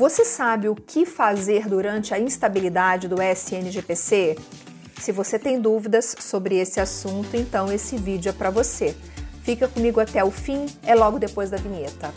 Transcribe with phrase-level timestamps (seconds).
[0.00, 4.34] Você sabe o que fazer durante a instabilidade do SNGPC?
[4.98, 8.96] Se você tem dúvidas sobre esse assunto, então esse vídeo é para você.
[9.42, 12.14] Fica comigo até o fim, é logo depois da vinheta.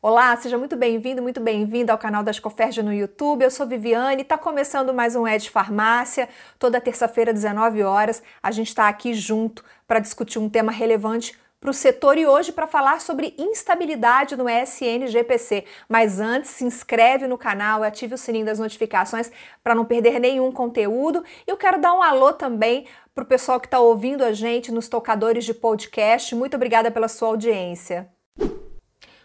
[0.00, 3.42] Olá, seja muito bem-vindo, muito bem-vinda ao canal da Escoferja no YouTube.
[3.42, 6.28] Eu sou Viviane, está começando mais um Ed Farmácia.
[6.60, 11.70] Toda terça-feira, 19 horas, a gente está aqui junto para discutir um tema relevante para
[11.70, 15.64] o setor e hoje para falar sobre instabilidade no SNGPC.
[15.88, 19.30] Mas antes, se inscreve no canal e ative o sininho das notificações
[19.62, 21.24] para não perder nenhum conteúdo.
[21.46, 24.88] Eu quero dar um alô também para o pessoal que está ouvindo a gente nos
[24.88, 26.34] tocadores de podcast.
[26.34, 28.08] Muito obrigada pela sua audiência.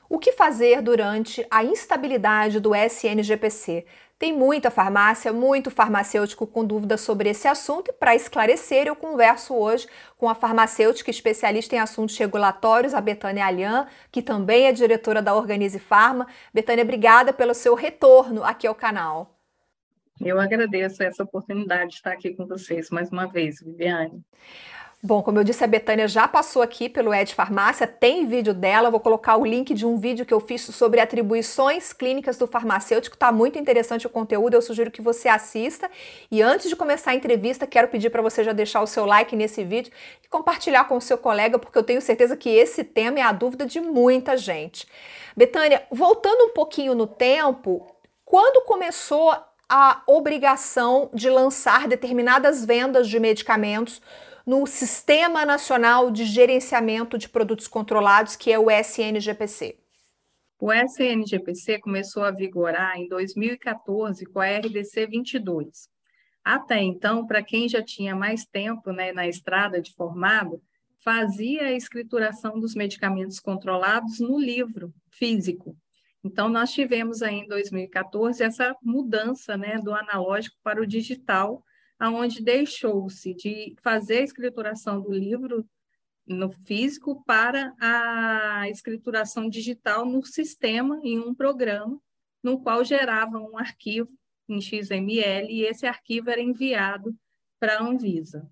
[0.09, 3.85] O que fazer durante a instabilidade do SNGPC?
[4.17, 9.53] Tem muita farmácia, muito farmacêutico com dúvidas sobre esse assunto e para esclarecer eu converso
[9.53, 15.21] hoje com a farmacêutica especialista em assuntos regulatórios, a Betânia Alhan, que também é diretora
[15.21, 16.27] da Organize Farma.
[16.53, 19.37] Betânia, obrigada pelo seu retorno aqui ao canal.
[20.21, 24.23] Eu agradeço essa oportunidade de estar aqui com vocês mais uma vez, Viviane.
[25.05, 28.89] Bom, como eu disse, a Betânia já passou aqui pelo Ed Farmácia, tem vídeo dela,
[28.89, 33.17] vou colocar o link de um vídeo que eu fiz sobre atribuições clínicas do farmacêutico,
[33.17, 35.91] tá muito interessante o conteúdo, eu sugiro que você assista.
[36.31, 39.35] E antes de começar a entrevista, quero pedir para você já deixar o seu like
[39.35, 39.91] nesse vídeo
[40.23, 43.33] e compartilhar com o seu colega, porque eu tenho certeza que esse tema é a
[43.33, 44.87] dúvida de muita gente.
[45.35, 47.93] Betânia, voltando um pouquinho no tempo,
[48.23, 49.35] quando começou
[49.67, 54.01] a obrigação de lançar determinadas vendas de medicamentos
[54.45, 59.77] no Sistema Nacional de Gerenciamento de Produtos Controlados, que é o SNGPC?
[60.59, 65.89] O SNGPC começou a vigorar em 2014 com a RDC 22.
[66.43, 70.61] Até então, para quem já tinha mais tempo né, na estrada de formado,
[70.99, 75.75] fazia a escrituração dos medicamentos controlados no livro físico.
[76.23, 81.63] Então, nós tivemos aí em 2014 essa mudança né, do analógico para o digital,
[81.99, 85.67] aonde deixou-se de fazer a escrituração do livro
[86.25, 91.99] no físico para a escrituração digital no sistema, em um programa,
[92.41, 94.09] no qual gerava um arquivo
[94.47, 97.15] em XML e esse arquivo era enviado
[97.59, 98.49] para a Anvisa.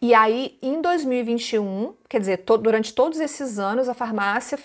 [0.00, 4.56] E aí, em 2021, quer dizer, to durante todos esses anos, a farmácia,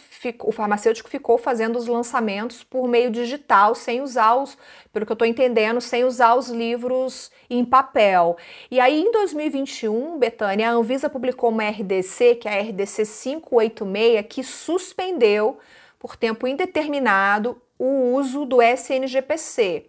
[0.44, 4.56] o farmacêutico ficou fazendo os lançamentos por meio digital, sem usar os,
[4.92, 8.38] pelo que eu estou entendendo, sem usar os livros em papel.
[8.70, 14.26] E aí, em 2021, Betânia, a Anvisa publicou uma RDC, que é a RDC 586,
[14.30, 15.58] que suspendeu
[15.98, 19.88] por tempo indeterminado o uso do SNGPC.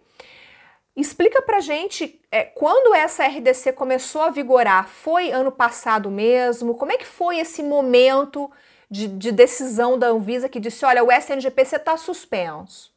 [0.95, 4.89] Explica pra gente é, quando essa RDC começou a vigorar.
[4.89, 6.75] Foi ano passado mesmo?
[6.75, 8.51] Como é que foi esse momento
[8.91, 12.93] de, de decisão da Anvisa que disse: olha, o SNGPC está suspenso?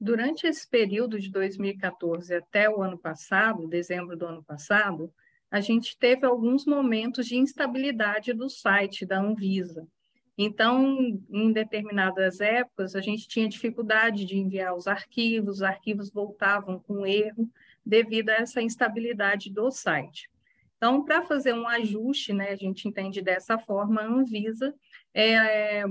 [0.00, 5.12] Durante esse período de 2014 até o ano passado, dezembro do ano passado,
[5.50, 9.86] a gente teve alguns momentos de instabilidade do site da Anvisa.
[10.36, 10.98] Então,
[11.30, 17.06] em determinadas épocas, a gente tinha dificuldade de enviar os arquivos, os arquivos voltavam com
[17.06, 17.50] erro
[17.84, 20.30] devido a essa instabilidade do site.
[20.76, 24.74] Então, para fazer um ajuste, né, a gente entende dessa forma, a Anvisa
[25.14, 25.84] é,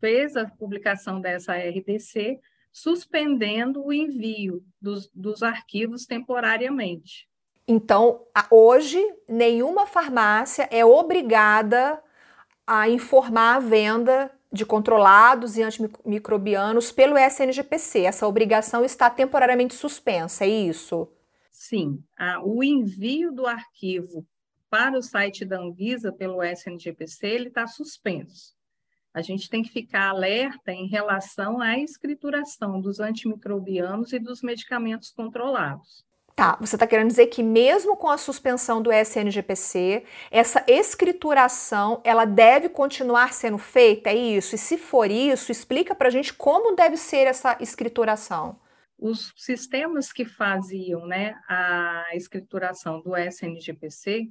[0.00, 2.38] fez a publicação dessa RDC,
[2.72, 7.28] suspendendo o envio dos, dos arquivos temporariamente.
[7.66, 12.02] Então, hoje, nenhuma farmácia é obrigada
[12.66, 18.00] a informar a venda de controlados e antimicrobianos pelo SNGPC.
[18.00, 21.08] Essa obrigação está temporariamente suspensa, é isso?
[21.50, 22.02] Sim.
[22.44, 24.26] o envio do arquivo
[24.70, 28.56] para o site da Anvisa pelo SNGPC ele está suspenso.
[29.12, 35.10] A gente tem que ficar alerta em relação à escrituração dos antimicrobianos e dos medicamentos
[35.10, 36.04] controlados.
[36.38, 42.24] Tá, você está querendo dizer que mesmo com a suspensão do SNGPC, essa escrituração ela
[42.24, 44.54] deve continuar sendo feita, é isso?
[44.54, 48.56] E se for isso, explica para a gente como deve ser essa escrituração.
[48.96, 54.30] Os sistemas que faziam né, a escrituração do SNGPC,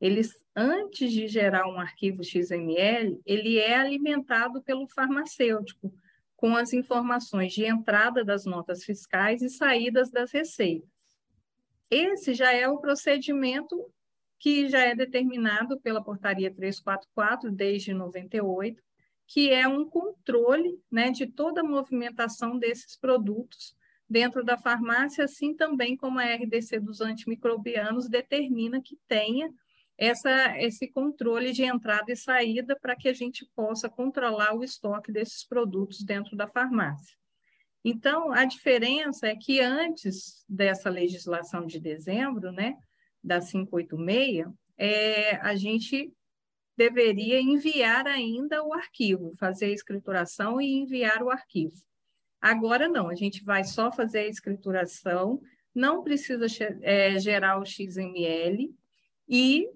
[0.00, 5.92] eles, antes de gerar um arquivo XML, ele é alimentado pelo farmacêutico,
[6.36, 10.97] com as informações de entrada das notas fiscais e saídas das receitas.
[11.90, 13.90] Esse já é o procedimento
[14.38, 18.80] que já é determinado pela portaria 344 desde 98,
[19.26, 23.74] que é um controle né, de toda a movimentação desses produtos
[24.08, 29.52] dentro da farmácia, assim também como a RDC dos antimicrobianos determina que tenha
[29.98, 35.12] essa, esse controle de entrada e saída para que a gente possa controlar o estoque
[35.12, 37.17] desses produtos dentro da farmácia.
[37.90, 42.76] Então, a diferença é que antes dessa legislação de dezembro, né,
[43.24, 44.46] da 586,
[44.76, 46.12] é, a gente
[46.76, 51.76] deveria enviar ainda o arquivo, fazer a escrituração e enviar o arquivo.
[52.42, 55.40] Agora não, a gente vai só fazer a escrituração,
[55.74, 56.44] não precisa
[56.82, 58.70] é, gerar o XML,
[59.26, 59.66] e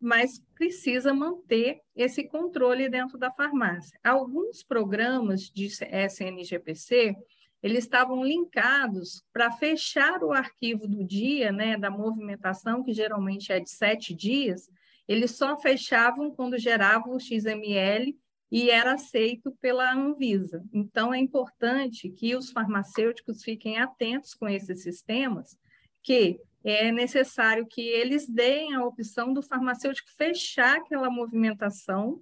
[0.00, 3.96] mas precisa manter esse controle dentro da farmácia.
[4.02, 7.14] Alguns programas de SNGPC,
[7.62, 13.60] eles estavam linkados para fechar o arquivo do dia, né, da movimentação, que geralmente é
[13.60, 14.68] de sete dias,
[15.06, 18.16] eles só fechavam quando gerava o XML
[18.50, 20.62] e era aceito pela Anvisa.
[20.72, 25.56] Então, é importante que os farmacêuticos fiquem atentos com esses sistemas,
[26.02, 32.20] que é necessário que eles deem a opção do farmacêutico fechar aquela movimentação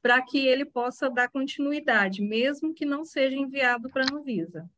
[0.00, 4.68] para que ele possa dar continuidade, mesmo que não seja enviado para a Anvisa.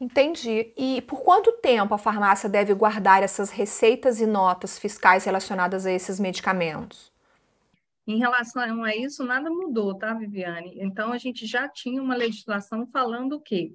[0.00, 0.72] Entendi.
[0.76, 5.92] E por quanto tempo a farmácia deve guardar essas receitas e notas fiscais relacionadas a
[5.92, 7.12] esses medicamentos?
[8.06, 10.74] Em relação a isso, nada mudou, tá, Viviane?
[10.80, 13.72] Então, a gente já tinha uma legislação falando o quê?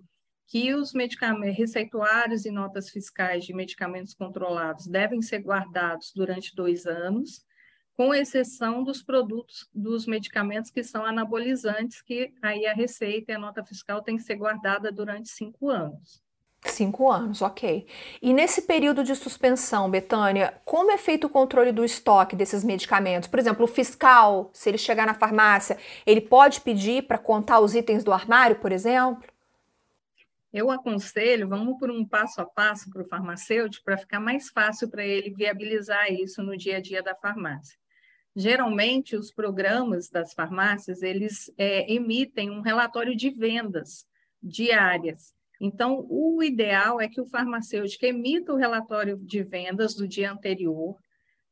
[0.47, 6.85] que os medicamentos, receituários e notas fiscais de medicamentos controlados devem ser guardados durante dois
[6.85, 7.45] anos,
[7.97, 13.39] com exceção dos produtos, dos medicamentos que são anabolizantes, que aí a receita e a
[13.39, 16.21] nota fiscal tem que ser guardada durante cinco anos.
[16.63, 17.87] Cinco anos, ok.
[18.21, 23.27] E nesse período de suspensão, Betânia, como é feito o controle do estoque desses medicamentos?
[23.27, 27.73] Por exemplo, o fiscal, se ele chegar na farmácia, ele pode pedir para contar os
[27.73, 29.23] itens do armário, por exemplo?
[30.53, 34.87] Eu aconselho, vamos por um passo a passo para o farmacêutico, para ficar mais fácil
[34.87, 37.77] para ele viabilizar isso no dia a dia da farmácia.
[38.39, 44.05] Geralmente, os programas das farmácias, eles é, emitem um relatório de vendas
[44.39, 45.33] diárias.
[45.59, 50.95] Então, o ideal é que o farmacêutico emita o relatório de vendas do dia anterior,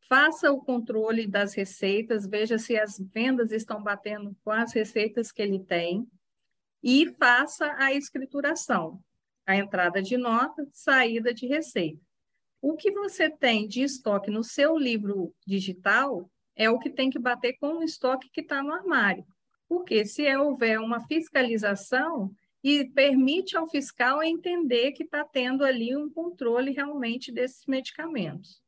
[0.07, 5.41] faça o controle das receitas, veja se as vendas estão batendo com as receitas que
[5.41, 6.07] ele tem,
[6.83, 9.01] e faça a escrituração,
[9.43, 11.99] a entrada de nota, saída de receita.
[12.61, 17.19] O que você tem de estoque no seu livro digital é o que tem que
[17.19, 19.25] bater com o estoque que está no armário.
[19.67, 22.31] Porque se houver uma fiscalização,
[22.65, 28.59] e permite ao fiscal entender que está tendo ali um controle realmente desses medicamentos.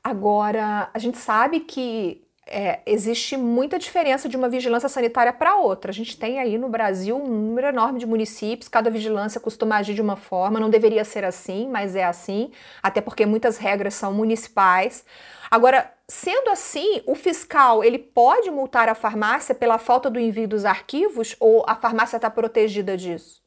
[0.00, 5.90] Agora, a gente sabe que é, existe muita diferença de uma vigilância sanitária para outra.
[5.90, 9.94] A gente tem aí no Brasil um número enorme de municípios, cada vigilância costuma agir
[9.94, 12.50] de uma forma, não deveria ser assim, mas é assim,
[12.82, 15.04] até porque muitas regras são municipais.
[15.50, 20.64] Agora, sendo assim, o fiscal ele pode multar a farmácia pela falta do envio dos
[20.64, 23.40] arquivos ou a farmácia está protegida disso?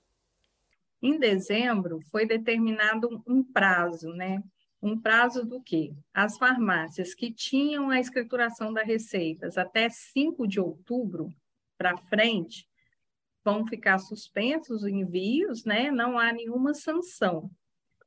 [1.01, 4.41] Em dezembro foi determinado um prazo, né,
[4.85, 5.95] um prazo do quê?
[6.13, 11.33] As farmácias que tinham a escrituração das receitas até 5 de outubro
[11.75, 12.69] para frente
[13.43, 15.89] vão ficar suspensos os envios, né?
[15.89, 17.49] Não há nenhuma sanção.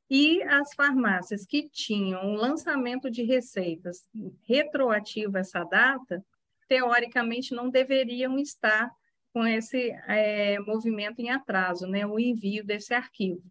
[0.09, 4.07] E as farmácias que tinham o lançamento de receitas
[4.43, 6.25] retroativo a essa data,
[6.69, 8.89] teoricamente não deveriam estar
[9.33, 12.07] com esse é, movimento em atraso, né?
[12.07, 13.43] O envio desse arquivo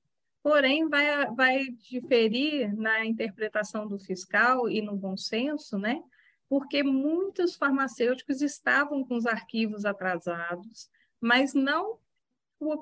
[0.49, 6.03] porém vai, vai diferir na interpretação do fiscal e no bom senso, né?
[6.49, 10.89] Porque muitos farmacêuticos estavam com os arquivos atrasados,
[11.21, 11.99] mas não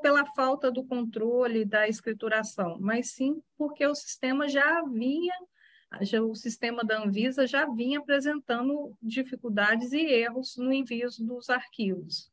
[0.01, 5.35] pela falta do controle da escrituração, mas sim porque o sistema já vinha,
[6.03, 12.31] já, o sistema da Anvisa já vinha apresentando dificuldades e erros no envio dos arquivos.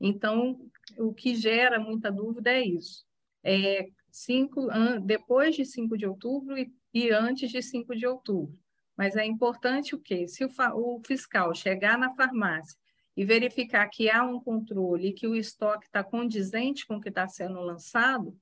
[0.00, 0.58] Então,
[0.96, 3.04] o que gera muita dúvida é isso.
[3.44, 4.68] É, cinco,
[5.02, 8.58] depois de 5 de outubro e, e, antes de 5 de outubro.
[8.96, 10.28] Mas é importante o quê?
[10.28, 12.78] Se o, o fiscal chegar na farmácia
[13.16, 17.08] e verificar que há um controle e que o estoque está condizente com o que
[17.08, 18.36] está sendo lançado,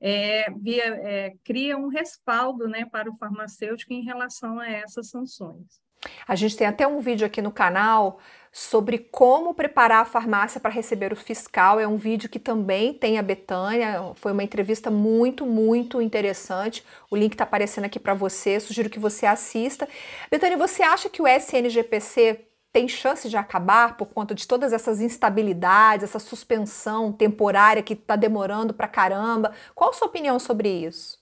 [0.00, 5.81] é, via, é, cria um respaldo né, para o farmacêutico em relação a essas sanções.
[6.26, 8.18] A gente tem até um vídeo aqui no canal
[8.52, 11.80] sobre como preparar a farmácia para receber o fiscal.
[11.80, 14.12] É um vídeo que também tem a Betânia.
[14.16, 16.84] Foi uma entrevista muito, muito interessante.
[17.10, 18.60] O link está aparecendo aqui para você.
[18.60, 19.88] Sugiro que você assista.
[20.30, 25.00] Betânia, você acha que o SNGPC tem chance de acabar por conta de todas essas
[25.00, 29.52] instabilidades, essa suspensão temporária que está demorando para caramba?
[29.74, 31.21] Qual a sua opinião sobre isso?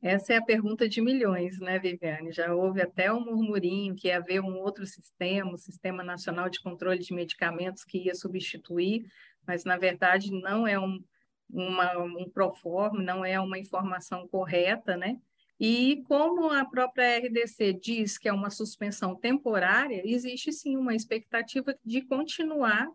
[0.00, 2.30] Essa é a pergunta de milhões, né, Viviane?
[2.30, 6.60] Já houve até um murmurinho que ia haver um outro sistema, o Sistema Nacional de
[6.60, 9.04] Controle de Medicamentos, que ia substituir,
[9.44, 11.02] mas na verdade não é um,
[11.50, 15.18] uma, um proforme, não é uma informação correta, né?
[15.58, 21.74] E como a própria RDC diz que é uma suspensão temporária, existe sim uma expectativa
[21.84, 22.86] de continuar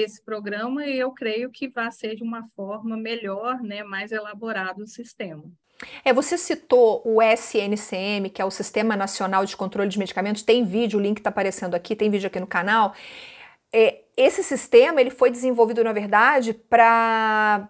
[0.00, 4.82] esse programa e eu creio que vai ser de uma forma melhor, né, mais elaborado
[4.82, 5.44] o sistema.
[6.04, 10.64] É, você citou o SNCM, que é o Sistema Nacional de Controle de Medicamentos, tem
[10.64, 12.94] vídeo, o link está aparecendo aqui, tem vídeo aqui no canal.
[13.72, 17.68] É, esse sistema ele foi desenvolvido, na verdade, para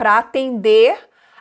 [0.00, 0.98] atender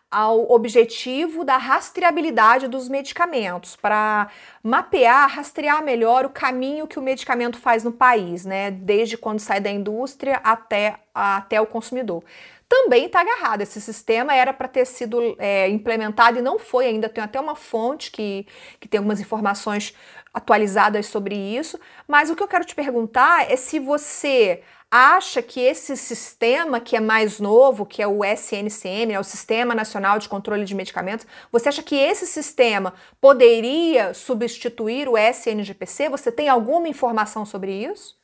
[0.09, 4.29] ao objetivo da rastreabilidade dos medicamentos, para
[4.63, 8.71] mapear, rastrear melhor o caminho que o medicamento faz no país, né?
[8.71, 12.23] Desde quando sai da indústria até, até o consumidor
[12.69, 13.61] também está agarrado.
[13.61, 17.07] Esse sistema era para ter sido é, implementado e não foi ainda.
[17.07, 18.45] Tem até uma fonte que,
[18.79, 19.93] que tem algumas informações
[20.33, 21.79] atualizadas sobre isso.
[22.07, 26.95] Mas o que eu quero te perguntar é se você acha que esse sistema que
[26.95, 31.27] é mais novo, que é o SNCM, né, o Sistema Nacional de Controle de Medicamentos,
[31.51, 36.09] você acha que esse sistema poderia substituir o SNGPC?
[36.09, 38.17] Você tem alguma informação sobre isso?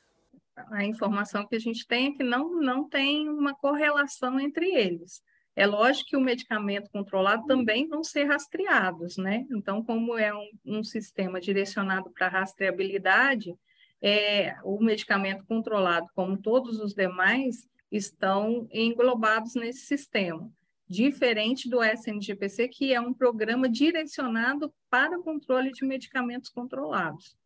[0.55, 5.21] a informação que a gente tem é que não, não tem uma correlação entre eles.
[5.55, 9.45] É lógico que o medicamento controlado também vão ser rastreados, né?
[9.51, 13.55] Então, como é um, um sistema direcionado para rastreabilidade,
[14.03, 20.51] é, o medicamento controlado, como todos os demais, estão englobados nesse sistema.
[20.89, 27.37] Diferente do SNGPC, que é um programa direcionado para o controle de medicamentos controlados.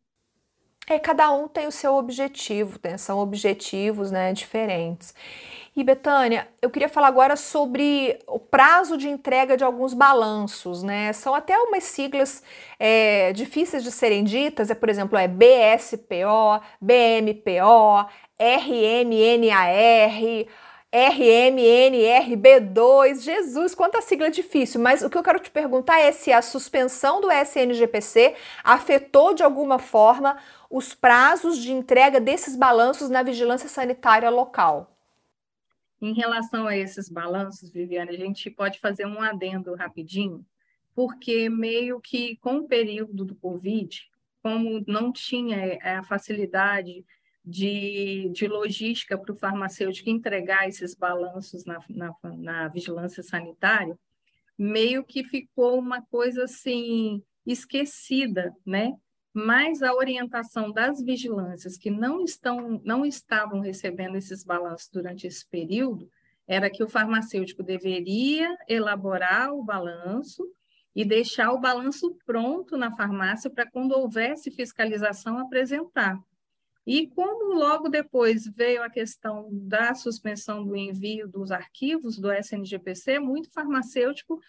[0.88, 2.96] É, cada um tem o seu objetivo, né?
[2.96, 5.14] são objetivos né, diferentes.
[5.76, 11.12] E Betânia, eu queria falar agora sobre o prazo de entrega de alguns balanços, né?
[11.12, 12.42] São até umas siglas
[12.80, 18.08] é, difíceis de serem ditas, é, por exemplo, é BSPO, BMPO,
[18.40, 20.10] RMNAR,
[20.92, 26.40] RMNRB2, Jesus, quanta sigla difícil, mas o que eu quero te perguntar é se a
[26.40, 30.38] suspensão do SNGPC afetou de alguma forma
[30.70, 34.96] os prazos de entrega desses balanços na vigilância sanitária local.
[36.00, 40.44] Em relação a esses balanços, Viviane, a gente pode fazer um adendo rapidinho,
[40.94, 44.08] porque meio que com o período do Covid,
[44.42, 47.04] como não tinha a facilidade
[47.44, 53.98] de, de logística para o farmacêutico entregar esses balanços na, na, na vigilância sanitária,
[54.56, 58.94] meio que ficou uma coisa assim esquecida, né?
[59.40, 65.48] Mas a orientação das vigilâncias que não estão não estavam recebendo esses balanços durante esse
[65.48, 66.10] período
[66.44, 70.44] era que o farmacêutico deveria elaborar o balanço
[70.92, 76.18] e deixar o balanço pronto na farmácia para quando houvesse fiscalização apresentar.
[76.84, 83.20] E como logo depois veio a questão da suspensão do envio dos arquivos do SNGPC,
[83.20, 84.40] muito farmacêutico,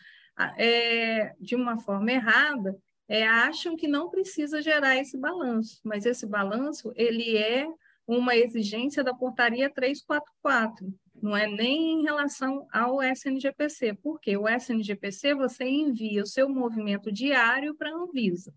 [0.58, 2.76] é, de uma forma errada,
[3.10, 7.68] é, acham que não precisa gerar esse balanço, mas esse balanço ele é
[8.08, 15.34] uma exigência da portaria 344, não é nem em relação ao SNGPC, porque o SNGPC
[15.34, 18.54] você envia o seu movimento diário para a Anvisa.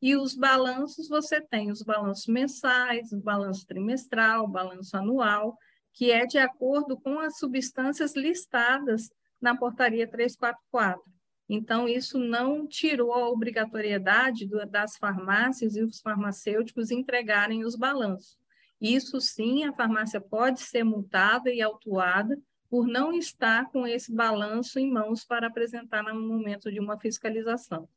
[0.00, 5.56] E os balanços, você tem os balanços mensais, o balanço trimestral, o balanço anual,
[5.92, 9.08] que é de acordo com as substâncias listadas
[9.40, 11.02] na portaria 344.
[11.48, 18.36] Então, isso não tirou a obrigatoriedade das farmácias e os farmacêuticos entregarem os balanços.
[18.80, 22.38] Isso sim, a farmácia pode ser multada e autuada
[22.68, 27.88] por não estar com esse balanço em mãos para apresentar no momento de uma fiscalização.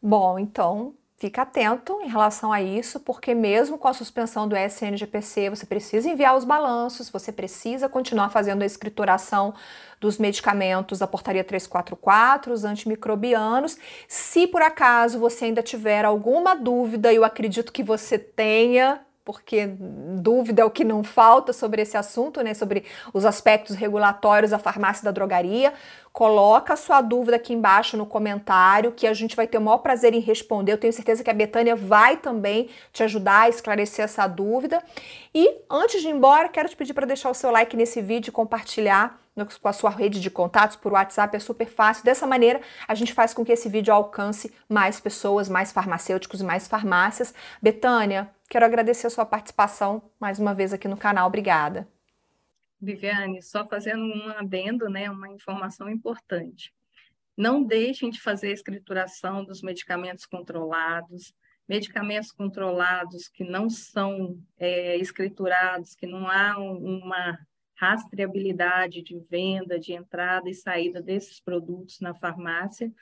[0.00, 5.48] Bom, então Fica atento em relação a isso, porque mesmo com a suspensão do SNGPC,
[5.48, 9.54] você precisa enviar os balanços, você precisa continuar fazendo a escrituração
[9.98, 13.78] dos medicamentos da portaria 344, os antimicrobianos.
[14.06, 19.66] Se por acaso você ainda tiver alguma dúvida, eu acredito que você tenha, porque
[20.20, 24.58] dúvida é o que não falta sobre esse assunto, né, sobre os aspectos regulatórios da
[24.58, 25.74] farmácia e da drogaria.
[26.12, 29.78] Coloca a sua dúvida aqui embaixo no comentário, que a gente vai ter o maior
[29.78, 30.72] prazer em responder.
[30.72, 34.80] Eu tenho certeza que a Betânia vai também te ajudar a esclarecer essa dúvida.
[35.34, 38.30] E antes de ir embora, quero te pedir para deixar o seu like nesse vídeo
[38.30, 39.18] e compartilhar
[39.60, 42.04] com a sua rede de contatos por WhatsApp, é super fácil.
[42.04, 46.44] Dessa maneira, a gente faz com que esse vídeo alcance mais pessoas, mais farmacêuticos e
[46.44, 47.34] mais farmácias.
[47.60, 51.26] Betânia, Quero agradecer a sua participação mais uma vez aqui no canal.
[51.26, 51.88] Obrigada.
[52.80, 56.72] Viviane, só fazendo um adendo, né, uma informação importante.
[57.36, 61.34] Não deixem de fazer a escrituração dos medicamentos controlados,
[61.68, 67.38] medicamentos controlados que não são é, escriturados, que não há uma
[67.76, 72.92] rastreabilidade de venda, de entrada e saída desses produtos na farmácia,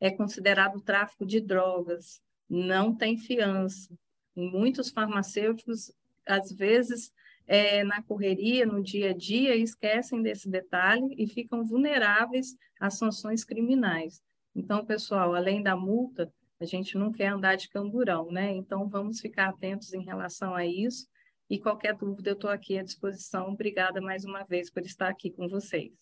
[0.00, 3.96] é considerado tráfico de drogas, não tem fiança.
[4.36, 5.92] Muitos farmacêuticos,
[6.26, 7.12] às vezes,
[7.46, 13.44] é, na correria, no dia a dia, esquecem desse detalhe e ficam vulneráveis às sanções
[13.44, 14.22] criminais.
[14.54, 18.52] Então, pessoal, além da multa, a gente não quer andar de camburão, né?
[18.52, 21.06] Então, vamos ficar atentos em relação a isso.
[21.54, 23.46] E qualquer dúvida, eu estou aqui à disposição.
[23.50, 25.92] Obrigada mais uma vez por estar aqui com vocês.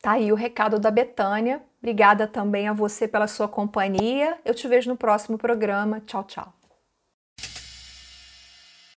[0.00, 1.60] Tá aí o recado da Betânia.
[1.82, 4.38] Obrigada também a você pela sua companhia.
[4.44, 6.00] Eu te vejo no próximo programa.
[6.02, 6.59] Tchau, tchau.